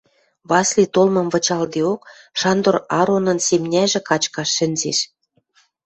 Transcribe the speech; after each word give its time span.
Васли 0.49 0.85
толмым 0.93 1.27
вычалдеок, 1.33 2.01
Шандор 2.39 2.77
Аронын 2.99 3.39
семняжӹ 3.47 3.99
качкаш 4.09 4.49
шӹнзеш. 4.57 4.99